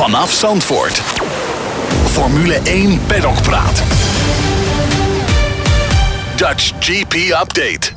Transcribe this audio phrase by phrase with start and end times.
[0.00, 0.98] Vanaf Zandvoort.
[2.04, 3.78] Formule 1 Paddock Praat.
[6.36, 7.92] Dutch GP Update.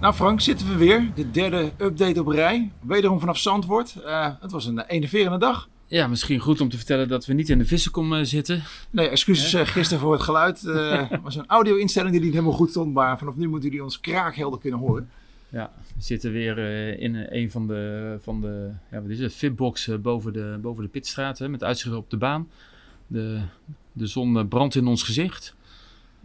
[0.00, 1.10] Nou Frank, zitten we weer.
[1.14, 2.70] De derde update op rij.
[2.80, 3.94] Wederom vanaf Zandvoort.
[4.04, 5.68] Uh, het was een enerverende dag.
[5.86, 8.62] Ja, misschien goed om te vertellen dat we niet in de vissenkom uh, zitten.
[8.90, 10.60] Nee, excuses uh, gisteren voor het geluid.
[10.60, 12.94] Het was een audio-instelling die niet helemaal goed stond.
[12.94, 15.10] Maar vanaf nu moeten jullie ons kraakhelder kunnen horen.
[15.54, 19.34] Ja, we zitten weer uh, in een van de, van de ja, wat is het,
[19.34, 22.48] fitbox uh, boven, de, boven de pitstraat hè, met uitzicht op de baan.
[23.06, 23.40] De,
[23.92, 25.54] de zon brandt in ons gezicht.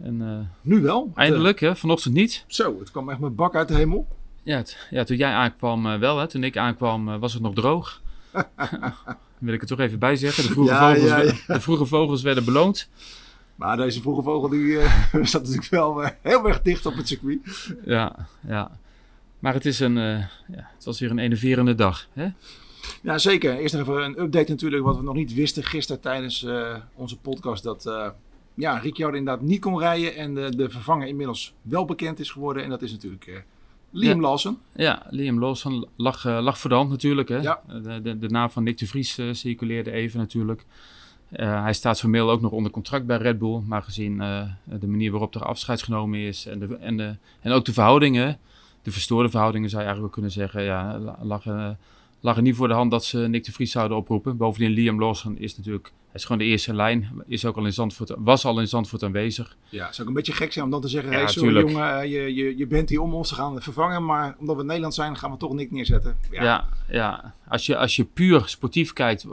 [0.02, 1.12] En, uh, nu wel?
[1.14, 2.44] Eindelijk, hè, vanochtend niet.
[2.46, 4.08] Zo, het kwam echt met bak uit de hemel.
[4.42, 6.28] Ja, het, ja toen jij aankwam wel, hè.
[6.28, 8.02] toen ik aankwam was het nog droog.
[9.38, 10.42] wil ik er toch even bij zeggen.
[10.42, 11.32] De vroege, ja, vogels, ja, ja.
[11.46, 12.88] De vroege vogels werden beloond.
[13.54, 14.78] Maar deze vroege vogel die,
[15.22, 17.40] zat natuurlijk wel heel erg dicht op het circuit.
[17.84, 18.70] Ja, ja.
[19.40, 20.18] Maar het, is een, uh,
[20.48, 22.08] ja, het was weer een enerverende dag.
[22.12, 22.28] Hè?
[23.02, 23.56] Ja, zeker.
[23.56, 27.62] Eerst even een update natuurlijk, wat we nog niet wisten gisteren tijdens uh, onze podcast.
[27.62, 28.08] Dat uh,
[28.54, 32.62] ja, Ricciardo inderdaad niet kon rijden en de, de, vervanger inmiddels wel bekend is geworden.
[32.64, 33.44] En dat is natuurlijk
[33.90, 34.28] Liam ja.
[34.28, 34.58] Lawson.
[34.74, 37.28] Ja, Liam Lawson lag, lag voor de hand natuurlijk.
[37.28, 37.36] Hè?
[37.36, 37.62] Ja.
[37.82, 40.64] De, de, de, naam van Nick de Vries circuleerde even natuurlijk.
[41.30, 43.60] hij staat formeel ook nog onder contract bij Red Bull.
[43.66, 44.18] Maar gezien
[44.64, 48.38] de manier waarop er afscheid genomen is en, de, en, de, en ook de verhoudingen
[48.82, 50.62] de verstoorde verhoudingen zou je eigenlijk wel kunnen zeggen.
[50.62, 51.44] Ja, lag,
[52.20, 54.36] lag er niet voor de hand dat ze Nick de Vries zouden oproepen.
[54.36, 57.08] Bovendien, Liam Lawson is natuurlijk, hij is gewoon de eerste lijn.
[57.26, 59.56] Is ook al in Zandvoort, was al in Zandvoort aanwezig.
[59.68, 61.60] Ja, het zou ook een beetje gek zijn om dan te zeggen, ja, hey, sorry
[61.60, 64.04] jongen, je, je, je bent hier om ons te gaan vervangen.
[64.04, 66.16] Maar omdat we Nederland zijn, gaan we toch Nick neerzetten.
[66.30, 67.34] Ja, ja, ja.
[67.48, 69.26] Als, je, als je puur sportief kijkt...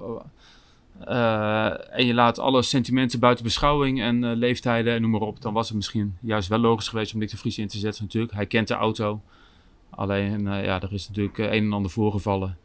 [1.08, 5.42] Uh, en je laat alle sentimenten buiten beschouwing en uh, leeftijden en noem maar op.
[5.42, 8.04] Dan was het misschien juist wel logisch geweest om Nick de Vries in te zetten
[8.04, 8.34] natuurlijk.
[8.34, 9.22] Hij kent de auto.
[9.89, 12.57] Alleen, uh, ja, er is natuurlijk een en ander voorgevallen.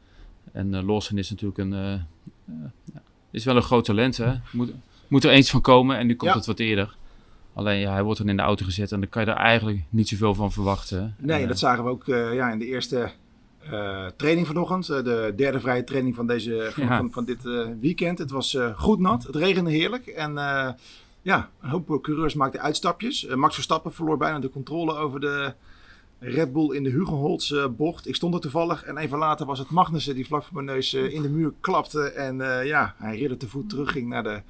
[0.52, 2.04] En uh, Lawson is natuurlijk een,
[3.30, 4.16] is wel een groot talent.
[4.16, 4.32] Hè?
[4.52, 4.72] Moet,
[5.08, 6.36] moet er eens van komen en nu komt ja.
[6.36, 6.96] het wat eerder.
[7.54, 9.82] Alleen, ja, hij wordt dan in de auto gezet en dan kan je er eigenlijk
[9.88, 11.14] niet zoveel van verwachten.
[11.18, 13.10] Nee, dat zagen we ook ja, in de eerste
[14.16, 14.86] training vanochtend.
[14.86, 16.96] de derde vrije training van, deze, van, ja.
[16.96, 17.42] van, van dit
[17.80, 18.18] weekend.
[18.18, 20.06] Het was goed nat, het regende heerlijk.
[20.06, 20.34] En
[21.22, 23.26] ja, een hoop coureurs maakten uitstapjes.
[23.26, 25.54] Max Verstappen verloor bijna de controle over de
[26.24, 28.08] Red Bull in de Hugenholz uh, bocht.
[28.08, 30.94] Ik stond er toevallig en even later was het Magnussen die vlak voor mijn neus
[30.94, 32.02] uh, in de muur klapte.
[32.02, 34.42] En uh, ja, hij ridder te voet terugging naar de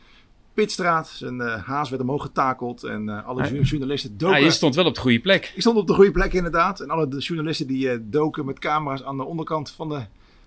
[0.55, 1.09] pitstraat.
[1.09, 4.38] Zijn haas werd omhoog getakeld en alle hij, journalisten doken.
[4.38, 5.53] Ja, je stond wel op de goede plek.
[5.55, 6.81] Ik stond op de goede plek inderdaad.
[6.81, 10.00] En alle de journalisten die doken met camera's aan de onderkant van de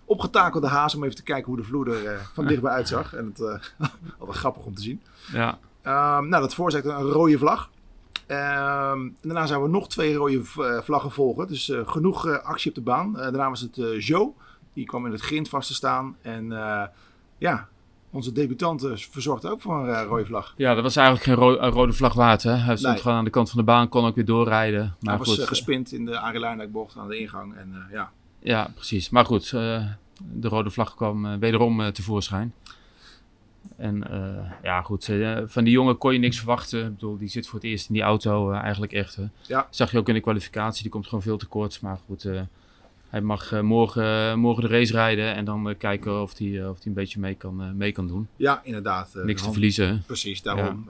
[0.06, 3.14] opgetakelde haas om even te kijken hoe de vloer er van dichtbij uitzag.
[3.14, 3.62] En het
[4.20, 5.02] was grappig om te zien.
[5.32, 5.60] Ja.
[5.84, 7.70] Um, nou, dat veroorzaakte een rode vlag.
[8.28, 10.42] Um, daarna zouden we nog twee rode
[10.84, 11.48] vlaggen volgen.
[11.48, 13.14] Dus uh, genoeg uh, actie op de baan.
[13.14, 14.32] Daarna was het Joe.
[14.74, 16.16] Die kwam in het grind vast te staan.
[16.22, 16.48] En
[17.38, 17.68] ja,
[18.10, 20.54] onze debutant verzorgde ook voor een rode vlag.
[20.58, 22.44] Ja, dat was eigenlijk geen ro rode vlag waard.
[22.44, 22.52] Hè?
[22.52, 23.02] Hij stond nee.
[23.02, 24.96] gewoon aan de kant van de baan, kon ook weer doorrijden.
[25.00, 27.56] Maar Hij was gespind in de Arie bocht aan de ingang.
[27.56, 28.12] En, ja.
[28.40, 29.10] ja, precies.
[29.10, 32.54] Maar goed, de rode vlag kwam wederom tevoorschijn.
[33.78, 36.86] En uh, ja, goed, uh, van die jongen kon je niks verwachten.
[36.86, 39.18] Ik bedoel, die zit voor het eerst in die auto uh, eigenlijk echt.
[39.42, 39.68] Ja.
[39.70, 41.82] Zag je ook in de kwalificatie, die komt gewoon veel te kort.
[41.82, 42.30] Maar goed,
[43.10, 46.94] hij mag morgen, morgen de race rijden en dan kijken of hij of die een
[46.94, 48.28] beetje mee kan, mee kan doen.
[48.36, 49.14] Ja, inderdaad.
[49.24, 50.04] niks te verliezen.
[50.06, 50.90] Precies, daarom.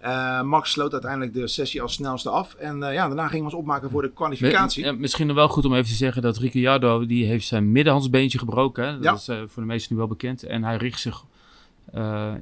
[0.00, 0.42] Ja.
[0.42, 2.54] Max sloot uiteindelijk de sessie als snelste af.
[2.54, 4.84] En ja, daarna gingen we ons opmaken voor de kwalificatie.
[4.84, 8.38] Ja, misschien nog wel goed om even te zeggen dat Ricciardo, die heeft zijn middenhandsbeentje
[8.38, 8.84] gebroken.
[8.84, 8.92] Hè?
[8.98, 9.34] Dat ja.
[9.34, 10.42] is voor de meesten nu wel bekend.
[10.42, 11.24] En hij richt zich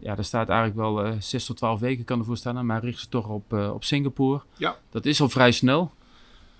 [0.00, 2.66] ja, daar staat eigenlijk wel uh, 6 tot 12 weken kan ervoor staan.
[2.66, 4.40] Maar richt zich toch op, uh, op Singapore.
[4.56, 4.76] Ja.
[4.90, 5.92] Dat is al vrij snel.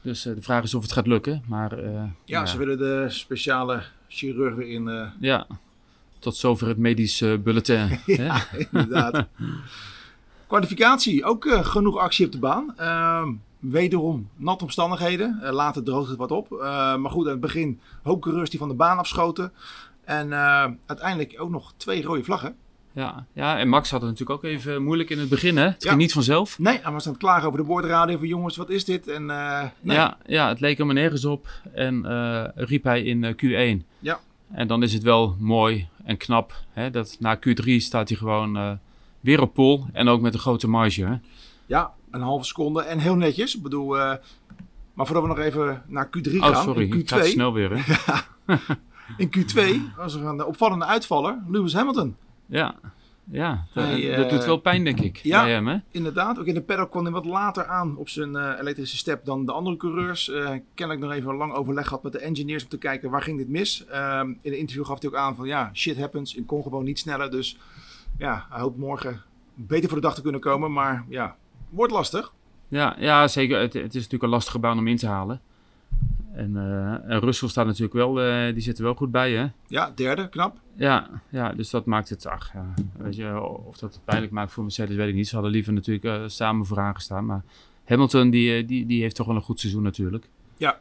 [0.01, 1.43] Dus de vraag is of het gaat lukken.
[1.47, 5.11] Maar, ja, ja, ze willen de speciale chirurg weer in.
[5.21, 5.47] Ja,
[6.19, 8.01] tot zover het medisch bulletin.
[8.07, 9.27] ja, inderdaad.
[10.47, 12.75] Kwalificatie, ook genoeg actie op de baan.
[12.77, 15.41] Ehm, wederom natte omstandigheden.
[15.51, 16.51] later droogt het wat op.
[16.99, 19.53] maar goed, aan het begin hoop coureurs die van de baan afschoten.
[20.05, 20.33] En
[20.87, 22.57] uiteindelijk ook nog twee rode vlaggen.
[22.93, 25.65] Ja, ja, en Max had het natuurlijk ook even moeilijk in het begin, hè?
[25.65, 25.89] Het ja.
[25.89, 26.59] ging niet vanzelf.
[26.59, 29.09] Nee, hij was aan het klagen over de boordradio van jongens, wat is dit?
[29.09, 29.97] En, uh, nee.
[29.97, 33.87] ja, ja, het leek hem er nergens op en uh, riep hij in uh, Q1.
[33.99, 34.21] Ja.
[34.53, 36.91] En dan is het wel mooi en knap, hè?
[36.91, 38.79] Dat na Q3 staat hij gewoon
[39.21, 41.15] weer op pol en ook met een grote marge, hè?
[41.67, 43.57] Ja, een halve seconde en heel netjes.
[43.57, 43.89] Ik bedoel,
[44.95, 46.51] maar voordat we nog even naar Q3 gaan.
[46.51, 47.97] Oh, sorry, in Q2, gaat snel weer, hè?
[49.17, 49.61] in Q2
[49.97, 52.17] was er een opvallende uitvaller, Lewis Hamilton.
[52.47, 52.75] Ja.
[53.31, 55.17] Ja, hij, dat doet wel pijn, denk ik.
[55.17, 55.77] Ja, hem, hè?
[55.91, 56.39] inderdaad.
[56.39, 59.53] Ook in de paddock kwam hij wat later aan op zijn elektrische step dan de
[59.53, 60.33] andere coureurs.
[60.75, 63.39] kennelijk nog even een lang overleg gehad met de engineers om te kijken waar ging
[63.39, 63.87] dit mis.
[63.87, 66.35] Ehm, in een interview gaf hij ook aan van ja, shit happens.
[66.35, 67.31] Ik kon gewoon niet sneller.
[67.31, 67.59] Dus
[68.19, 69.23] ja, hij hoopt morgen
[69.55, 70.73] beter voor de dag te kunnen komen.
[70.73, 71.37] Maar ja,
[71.69, 72.33] wordt lastig.
[72.69, 73.59] Ja, ja zeker.
[73.59, 75.41] Het, het is natuurlijk een lastige baan om in te halen.
[76.33, 79.47] En, uh, en Russell staat natuurlijk wel, uh, die zit er wel goed bij, hè?
[79.67, 80.59] Ja, derde, knap.
[80.75, 84.53] Ja, ja dus dat maakt het, ach ja, weet je, of dat het pijnlijk maakt
[84.53, 85.29] voor Mercedes, weet ik niet.
[85.29, 87.43] Ze hadden liever natuurlijk uh, samen vooraan gestaan, maar
[87.85, 90.29] Hamilton, die, die, die heeft toch wel een goed seizoen natuurlijk.
[90.57, 90.81] Ja.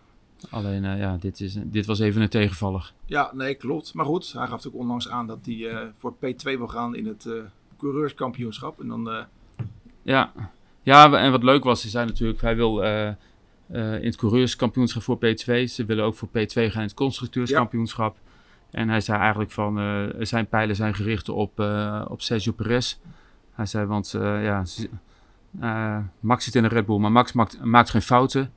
[0.50, 2.94] Alleen, ja, dit, is, dit was even een tegenvaller.
[3.06, 3.94] Ja, nee, klopt.
[3.94, 7.28] Maar goed, hij gaf ook onlangs aan dat hij voor P2 wil gaan in het
[7.78, 8.80] coureurskampioenschap.
[8.82, 9.26] En dan...
[10.02, 10.32] Ja,
[10.84, 12.84] ja, en wat leuk was, is hij natuurlijk, hij wil
[13.74, 15.64] uh, uh, in het coureurskampioenschap voor P2.
[15.64, 18.18] Ze willen ook voor P2 gaan in het constructeurskampioenschap.
[18.72, 21.60] En hij zei eigenlijk van, uh, zijn pijlen zijn gericht op,
[22.08, 22.98] op Sergio Perez.
[23.52, 24.64] Hij zei, want ja,
[26.20, 28.52] Max zit in een Red Bull, maar Max maakt, maakt geen fouten.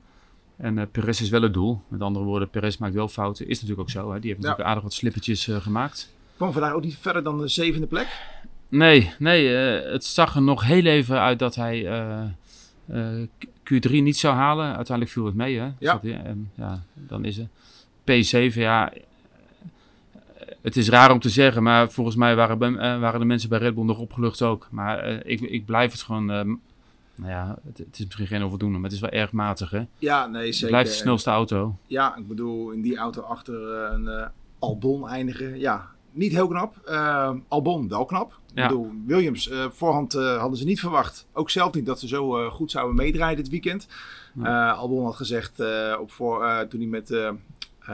[0.57, 1.81] En Perez is wel het doel.
[1.87, 3.47] Met andere woorden, Perez maakt wel fouten.
[3.47, 4.11] Is natuurlijk ook zo.
[4.11, 4.19] Hè?
[4.19, 6.13] Die heeft natuurlijk aardig wat slippertjes gemaakt.
[6.35, 8.07] Kwam vandaag ook niet verder dan de zevende plek?
[8.67, 9.49] Nee, nee
[9.83, 12.23] uh, het zag er nog heel even uit dat hij uh,
[12.89, 13.27] uh,
[13.73, 14.65] Q3 niet zou halen.
[14.65, 15.69] Uiteindelijk viel het mee, hè?
[15.79, 15.99] Ja.
[16.01, 17.47] en, ja, dan is het.
[18.01, 18.93] P7, ja.
[20.61, 23.75] Het is raar om te zeggen, maar volgens mij waren, waren de mensen bij Red
[23.75, 24.67] Bull nog opgelucht ook.
[24.71, 26.25] Maar ik, ik blijf het gewoon.
[26.25, 26.59] nou
[27.17, 29.83] ja, het, het, is misschien geen onvoldoende, maar het is wel erg matig, hè?
[29.97, 30.59] Ja, nee, zeker.
[30.59, 31.75] Het blijft de snelste auto.
[31.87, 34.29] Ja, ik bedoel, in die auto achter een
[34.59, 35.59] Albon eindigen.
[35.59, 36.75] Ja, niet heel knap.
[36.87, 38.39] Uh, Albon wel knap.
[38.55, 38.63] Ja.
[38.63, 41.27] Ik bedoel, Williams, uh, voorhand uh, hadden ze niet verwacht.
[41.33, 43.87] Ook zelf niet dat ze zo uh, goed zouden meedraaien dit weekend.
[44.33, 44.71] Ja.
[44.71, 45.59] Albon had gezegd
[45.99, 47.07] op voor, toen hij met,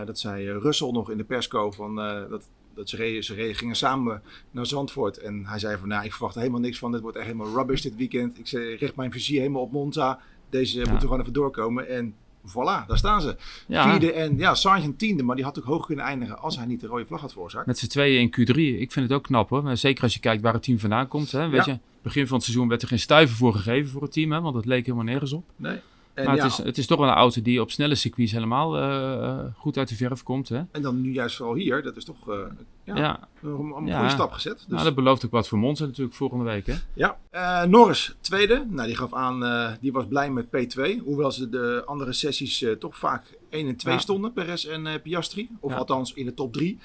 [0.05, 1.95] dat zei Russell nog in de persco, van,
[2.29, 4.21] dat, dat ze, reden, ze reden, gingen samen
[4.51, 5.17] naar Zandvoort.
[5.17, 6.91] En hij zei van, nou, ik verwacht helemaal niks van.
[6.91, 8.39] Dit wordt echt helemaal rubbish dit weekend.
[8.39, 10.19] Ik richt mijn visie helemaal op Monza.
[10.49, 10.89] Deze ja.
[10.89, 11.87] moeten gewoon even doorkomen.
[11.87, 12.15] En
[12.47, 13.35] voilà, daar staan ze.
[13.67, 16.79] Vierde en ja, Sargent tiende, maar die had ook hoog kunnen eindigen als hij niet
[16.79, 17.65] de rode vlag had veroorzaakt.
[17.67, 18.55] Met z'n tweeën in Q3.
[18.55, 19.77] Ik vind het ook knap hoor.
[19.77, 21.31] Zeker als je kijkt waar het team vandaan komt.
[21.31, 21.49] Hè.
[21.49, 24.31] Weet je, begin van het seizoen werd er geen stuiver voor gegeven voor het team,
[24.31, 25.43] hè, want het leek helemaal nergens op.
[25.55, 25.79] Nee.
[26.13, 28.81] En maar het, is, het is toch wel een auto die op snelle circuits helemaal
[28.81, 30.49] uh, goed uit de verf komt.
[30.49, 30.61] Hè?
[30.71, 32.35] En dan nu juist vooral hier, dat is toch uh,
[32.83, 33.27] ja, ja.
[33.41, 34.57] een, een goede stap gezet.
[34.57, 34.67] Dus.
[34.67, 36.65] Nou, dat belooft ook wat voor Monza natuurlijk volgende week.
[36.65, 36.73] Hè?
[36.93, 38.65] Ja, uh, Norris tweede.
[38.69, 41.03] Nou, die gaf aan, die was blij met P2.
[41.03, 43.99] Hoewel ze de andere sessies toch vaak 1 en 2 ja.
[43.99, 45.49] stonden, Perez en Piastri.
[45.59, 46.79] Of althans in de top 3.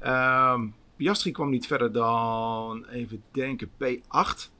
[0.00, 0.66] Ehm,
[0.96, 4.50] Piastri kwam niet verder dan, even denken, P8.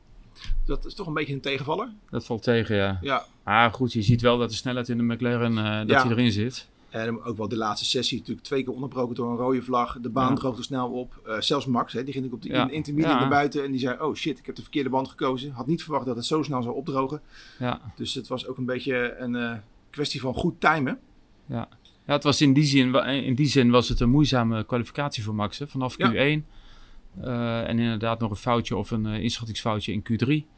[0.64, 1.88] Dat is toch een beetje een tegenvaller.
[2.10, 2.98] Dat valt tegen, ja.
[3.00, 3.24] Ja.
[3.44, 6.02] Ah, goed, je ziet wel dat de snelheid in de McLaren, uh, dat ja.
[6.02, 6.68] hij erin zit.
[6.94, 9.98] En ook wel de laatste sessie natuurlijk twee keer onderbroken door een rode vlag.
[10.00, 10.34] De baan ja.
[10.34, 11.20] droogde snel op.
[11.26, 12.70] Uh, zelfs Max, hè, die ging op de ja.
[12.70, 14.00] intermediate naar buiten en die zei...
[14.00, 15.52] Oh shit, ik heb de verkeerde band gekozen.
[15.52, 17.20] Had niet verwacht dat het zo snel zou opdrogen.
[17.58, 17.80] Ja.
[17.96, 19.52] Dus het was ook een beetje een uh,
[19.90, 20.98] kwestie van goed timen.
[21.46, 21.68] Ja.
[22.06, 25.34] ja, het was in die zin, in die zin was het een moeizame kwalificatie voor
[25.34, 25.58] Max.
[25.58, 25.66] Hè.
[25.66, 30.53] Vanaf Q1 uh, en inderdaad nog een foutje of een inschattingsfoutje in Q3.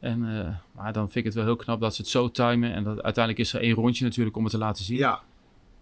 [0.00, 2.72] En, uh, maar dan vind ik het wel heel knap dat ze het zo timen.
[2.72, 4.98] En dat, uiteindelijk is er één rondje natuurlijk om het te laten zien.
[4.98, 5.20] Ja.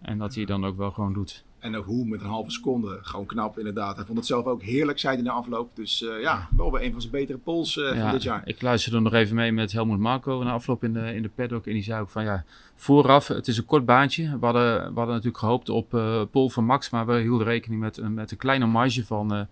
[0.01, 1.43] En dat hij dan ook wel gewoon doet.
[1.59, 2.99] En ook hoe met een halve seconde.
[3.01, 3.95] Gewoon knap inderdaad.
[3.95, 5.75] Hij vond het zelf ook heerlijk, zei hij na afloop.
[5.75, 8.41] Dus uh, ja, wel weer een van zijn betere pols uh, ja, van dit jaar.
[8.45, 11.65] Ik luisterde nog even mee met Helmut Marco na afloop in de, in de paddock.
[11.65, 12.43] En die zei ook van ja,
[12.75, 14.23] vooraf, het is een kort baantje.
[14.23, 16.89] We hadden, we hadden natuurlijk gehoopt op uh, pol van Max.
[16.89, 19.47] Maar we hielden rekening met, met een kleine marge van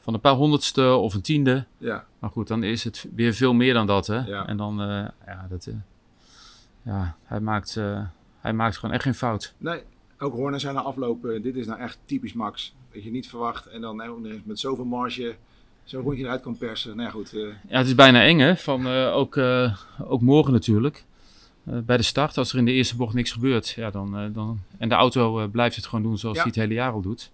[0.00, 1.64] van een paar honderdste of een tiende.
[1.78, 2.04] Ja.
[2.18, 4.06] Maar goed, dan is het weer veel meer dan dat.
[4.06, 4.18] Hè?
[4.18, 4.46] Ja.
[4.46, 5.74] En dan, uh, ja, dat, uh,
[6.82, 8.02] ja, hij maakt, uh,
[8.40, 9.54] hij maakt gewoon echt geen fout.
[9.58, 9.82] Nee,
[10.18, 12.74] ook Horner zijn na aflopen, dit is nou echt typisch Max.
[12.92, 15.36] Dat je niet verwacht en dan nou, met zoveel marge
[15.84, 16.96] zo'n rondje eruit kan persen.
[16.96, 17.30] Nou ja, goed.
[17.68, 19.36] Ja, het is bijna eng hè, van ook,
[20.04, 21.04] ook morgen natuurlijk.
[21.64, 24.88] bij de start, als er in de eerste bocht niks gebeurt, ja, dan, dan, en
[24.88, 26.42] de auto blijft het gewoon doen zoals ja.
[26.42, 27.30] hij het hele jaar al doet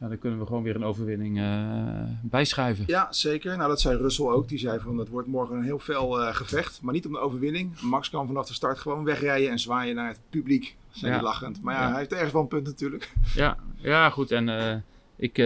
[0.00, 2.84] ja, dan kunnen we gewoon weer een overwinning uh, bijschrijven.
[2.86, 3.56] Ja, zeker.
[3.56, 4.48] Nou, dat zei Russell ook.
[4.48, 7.18] Die zei van het wordt morgen een heel fel uh, gevecht, maar niet om de
[7.18, 7.80] overwinning.
[7.80, 10.76] Max kan vanaf de start gewoon wegrijden en zwaaien naar het publiek.
[10.90, 11.22] Zijn ja.
[11.22, 11.62] lachend.
[11.62, 13.12] Maar ja, ja, hij heeft ergens wel een punt natuurlijk.
[13.34, 14.30] Ja, ja goed.
[14.30, 14.74] En uh,
[15.16, 15.38] ik,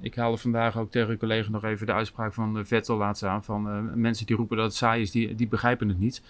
[0.00, 3.44] ik haalde vandaag ook tegen een collega nog even de uitspraak van Vettel laatst aan.
[3.44, 6.22] Van mensen die roepen dat het saai is, die, die begrijpen het niet.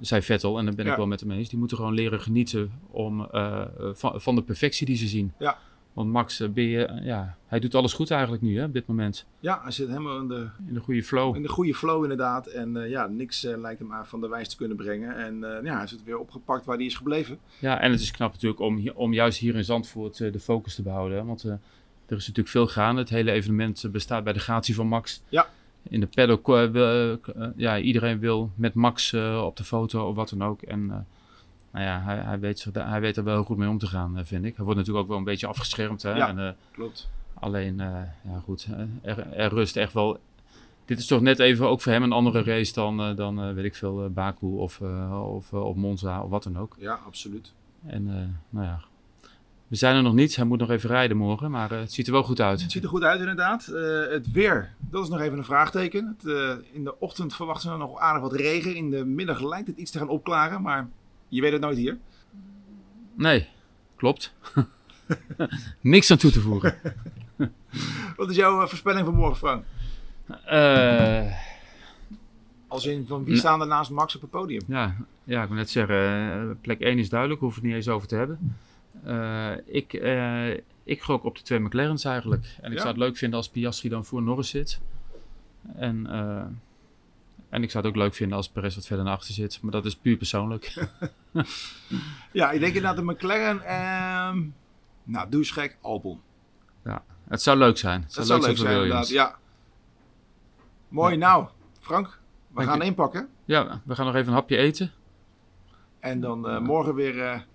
[0.00, 0.90] zei Vettel, en daar ben ja.
[0.90, 1.48] ik wel met hem eens.
[1.48, 3.28] Die moeten gewoon leren genieten om,
[3.92, 5.32] van, van de perfectie die ze zien.
[5.38, 5.58] Ja.
[5.96, 9.26] Want Max, ben je, ja, hij doet alles goed eigenlijk nu hè, op dit moment.
[9.40, 11.36] Ja, hij zit helemaal in de, in de goede flow.
[11.36, 12.46] In de goede flow inderdaad.
[12.46, 15.16] En uh, ja, niks uh, lijkt hem aan van de wijs te kunnen brengen.
[15.16, 17.38] En uh, ja, hij is het weer opgepakt waar hij is gebleven.
[17.58, 20.82] Ja, en het is knap natuurlijk om, om juist hier in Zandvoort de focus te
[20.82, 21.26] behouden.
[21.26, 21.58] Want er
[22.06, 23.00] is natuurlijk veel gaande.
[23.00, 25.22] Het hele evenement bestaat bij de gratie van Max.
[25.28, 25.46] Ja.
[25.82, 26.46] In de paddock,
[27.56, 30.62] ja, iedereen wil met Max op de foto of wat dan ook.
[30.62, 31.06] En
[31.76, 34.44] nou ja, hij, hij, weet hij weet er wel goed mee om te gaan, vind
[34.44, 34.56] ik.
[34.56, 36.02] Hij wordt natuurlijk ook wel een beetje afgeschermd.
[36.02, 36.14] Hè?
[36.14, 37.08] Ja, en, klopt.
[37.34, 38.68] Alleen, ja goed,
[39.02, 40.18] er, er rust echt wel
[40.84, 43.74] dit is toch net even ook voor hem een andere race dan, dan weet ik
[43.74, 44.80] veel, Baku of,
[45.10, 46.76] of, of Monza of wat dan ook.
[46.78, 47.52] Ja, absoluut.
[47.86, 48.04] En
[48.50, 48.80] nou ja,
[49.66, 50.36] we zijn er nog niet.
[50.36, 52.60] Hij moet nog even rijden morgen, maar het ziet er wel goed uit.
[52.60, 53.66] Het ziet er goed uit inderdaad.
[54.10, 56.16] Het weer, dat is nog even een vraagteken.
[56.18, 58.74] Het, in de ochtend verwachten we nog aardig wat regen.
[58.74, 60.88] In de middag lijkt het iets te gaan opklaren, maar
[61.28, 61.98] je weet het nooit hier.
[63.14, 63.48] Nee,
[63.96, 64.34] klopt.
[65.80, 66.74] Niks aan toe te voegen.
[68.16, 69.64] wat is jouw voorspelling voor morgen, Frank?
[72.68, 74.62] Als in, van wie staan er naast Max op het podium?
[74.66, 78.08] Ja, ja ik wil net zeggen, plek 1 is duidelijk, we het niet eens over
[78.08, 78.56] te hebben.
[79.06, 80.50] Uh, ik, uh,
[80.84, 82.56] ik gok op de twee McLaren's eigenlijk.
[82.60, 84.80] En ik zou het leuk vinden als Piastri dan voor Norris zit.
[85.76, 86.06] En,
[87.48, 89.58] en ik zou het ook leuk vinden als Perez wat verder naar achter zit.
[89.62, 90.88] Maar dat is puur persoonlijk.
[92.32, 93.56] ja, ik denk inderdaad de McLaren.
[93.56, 94.42] Uh,
[95.04, 96.20] nou, douchegek, Albon.
[96.84, 98.02] Ja, het zou leuk zijn.
[98.02, 99.08] Het zou, leuk, zijn, inderdaad.
[99.08, 99.36] Ja.
[100.88, 101.48] Mooi, nou,
[101.80, 103.28] Frank, we gaan inpakken.
[103.44, 104.92] Ja, we gaan nog even een hapje eten.
[106.00, 107.46] En dan morgen weer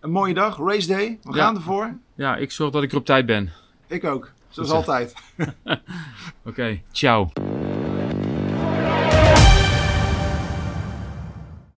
[0.00, 1.18] een mooie dag, race day.
[1.22, 1.96] We gaan ervoor.
[2.14, 3.52] Ja, ik zorg dat ik er op tijd ben.
[3.86, 5.14] Ik ook, zoals altijd.
[5.64, 5.80] Oké,
[6.44, 7.30] okay, ciao.